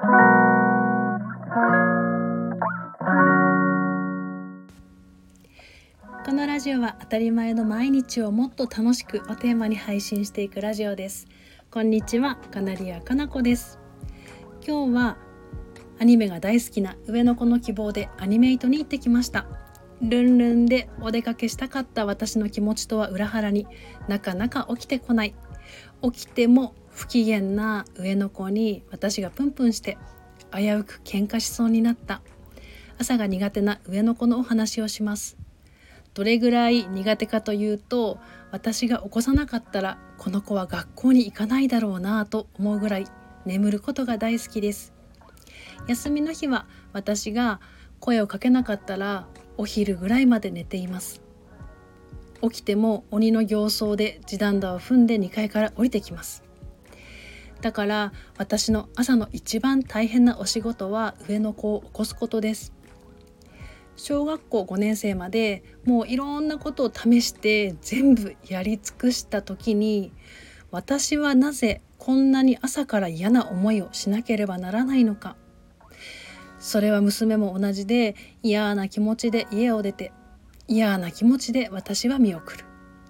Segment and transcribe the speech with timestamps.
[0.00, 0.06] こ
[6.32, 11.26] のラジオは当たり前の毎日をもっと楽しくをテーマに配信していくラジオです。
[11.70, 13.78] こんにちはカナリアかなこです。
[14.66, 15.18] 今日は
[15.98, 19.44] アニメが大好きな上の子の希望でアニメイトに行ってきました。
[20.00, 23.66] ルンルンでお出かけしたかった私の気持ちとは裏腹に
[24.08, 25.34] なかなか起きてこない。
[26.02, 29.96] 起きても不機嫌な上の子に私がプンプンして
[30.54, 32.20] 危うく喧嘩しそうになった。
[32.98, 35.38] 朝が苦手な上の子のお話をします。
[36.12, 38.18] どれぐらい苦手かというと
[38.50, 43.06] 私が起こさなかったらこの子は学校に行かないだろうなと思うぐらい
[43.46, 44.92] 眠ることが大好きです。
[45.88, 47.60] 休みの日は私が
[47.98, 49.26] 声をかけなかったら
[49.56, 51.22] お昼ぐらいまで寝ています。
[52.42, 56.49] 起きても鬼の形相で地団打を踏んで2階から降りてきます。
[57.60, 62.72] だから私の朝の一番大変なお仕事は上の子を起こすことです。
[63.96, 70.10] 小学校5年生までもういろんなことを試して全部やり尽くした時に
[70.70, 75.36] 私はなぜこんなに朝から嫌な思いをしなければならないのか。
[76.58, 80.12] それは娘も同じで嫌な気持ちで家を出て
[80.66, 82.64] 嫌な気持ちで私は見送る。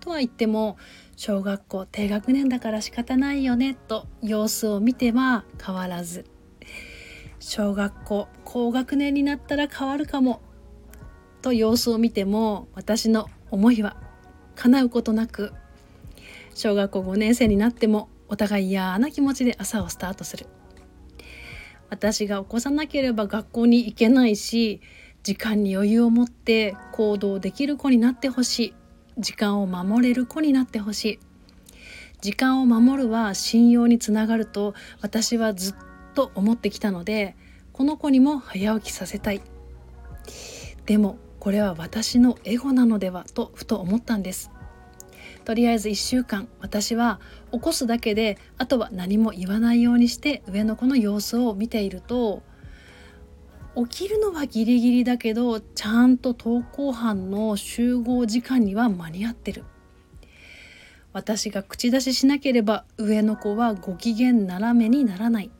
[0.00, 0.78] とは言っても
[1.16, 6.24] 小学校低学年だから仕方ないよねと様子を見ては変わらず。
[7.38, 10.40] 小学校高学年になったら変わるかも
[11.42, 13.96] と様子を見ても私の思いは
[14.54, 15.52] 叶うことなく
[16.54, 20.46] 小学校5年生になってもお互い嫌な気持ちで朝をスタートする。
[21.90, 24.80] 私が起こさなければ学校に行けないし
[25.22, 28.74] 時間に余裕を持って行動できる子になってほしい。
[29.18, 31.18] 時間を守れる子になってほしい。
[32.20, 35.74] 時間を守るは信用につながると私はずっ
[36.14, 37.34] と思ってきたので
[37.72, 39.42] この子にも早起きさせたい。
[40.86, 44.50] でもこれは私のエゴなのではとふと思ったんです。
[45.44, 47.20] とりあえず1週間私は
[47.50, 52.42] 起こすだけであとは何も言わないようにして上の子の様子を見ていると
[53.74, 59.64] 起きるのはギリギリだけどちゃんと登校班の集合時間には間に合ってる。
[61.12, 65.50] 私が口出ししなければ上の子はご機嫌斜めにならない。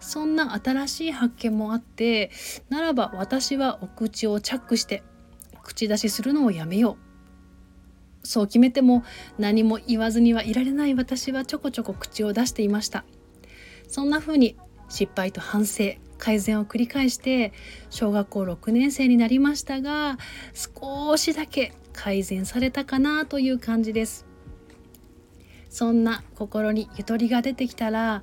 [0.00, 2.30] そんな新しい発見もあって
[2.68, 5.02] ならば私はお口をチャックして
[5.62, 6.96] 口出しするのをやめよ
[8.22, 8.26] う。
[8.26, 9.04] そう決めても
[9.38, 13.04] 何も言わずにはいられない私はちょこちょこ口を出していました。
[13.88, 14.56] そんな風に
[14.88, 15.94] 失敗と反省。
[16.18, 17.52] 改善を繰り返して
[17.90, 20.18] 小学校6年生になりましたが
[20.54, 24.26] 少しだけ改善されたかなという感じです。
[25.68, 28.22] そんな心にゆとりが出てきたら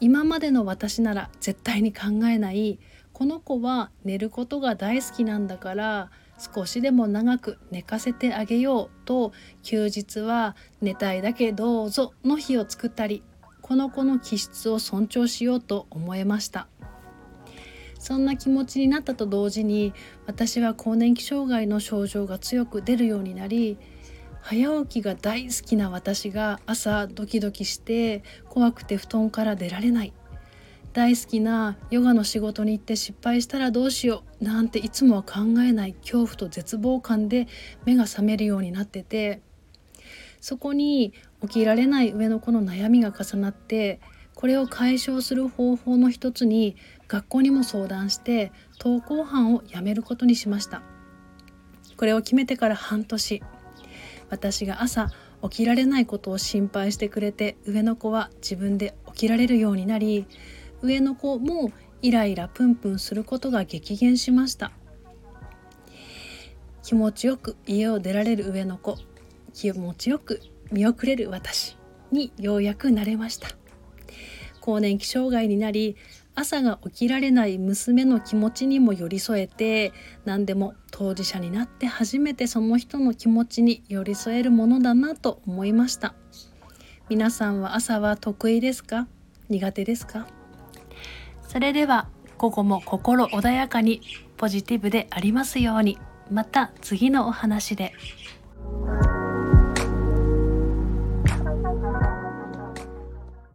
[0.00, 2.78] 今までの私なら絶対に考えない
[3.12, 13.22] この子は寝ることが大好きなんだから少しでも長く寝かせてあげようと休日は寝たいだけどうぞの日を作ったり
[13.60, 16.68] この子の気質を尊重しようと思えました。
[18.04, 19.94] そんな気持ちになったと同時に
[20.26, 23.78] 私は更年期障害の症状が強く出るようになり
[24.42, 30.12] 早起きが大好きな私が朝ドキドキして怖くて布団から出られない。
[30.92, 37.48] 大好きなヨガの仕事に行って失敗したらどうしようなんていつもは考えない恐怖と絶望感で
[37.86, 39.40] 目が覚めるようになってて
[40.40, 43.98] そこに起きられない上の子の悩みが重なって
[44.34, 46.76] これを解消する方法の一つに
[47.08, 50.82] 学校にも相談して登校班をやめることにしました。
[51.96, 53.42] これを決めてから半年。
[54.30, 55.10] 私が朝
[55.42, 60.26] 起きられないことを心配してくれて上の子は自分で起きられるようになり
[60.82, 61.70] 上の子も
[62.02, 64.72] イライラプンプンすることが激減しました。
[66.82, 68.98] 気持ちよく家を出られる上の子
[69.54, 70.40] 気持ちよく
[70.70, 71.78] 見送れる私
[72.10, 73.48] にようやくなれました。
[74.64, 75.94] 更年期障害になり
[76.34, 79.92] 朝が起きられない娘の気持ちにも寄り添えて
[80.24, 86.14] 何でも当事者になって初めてその人の気持ちに寄り添えるものだなと思いました。
[87.10, 89.06] 皆さんは朝は得意ですか？
[89.50, 90.26] 苦手ですか？
[91.46, 92.08] それでは
[92.38, 94.00] 午後も心穏やかに
[94.38, 95.98] ポジティブでありますように。
[96.30, 97.92] また次のお話で。